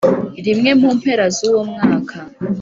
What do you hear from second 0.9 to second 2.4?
mpera zuwo mwaka,